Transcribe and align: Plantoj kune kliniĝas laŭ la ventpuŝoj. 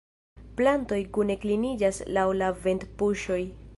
Plantoj 0.61 0.97
kune 1.17 1.35
kliniĝas 1.43 2.01
laŭ 2.19 2.25
la 2.41 2.49
ventpuŝoj. 2.65 3.43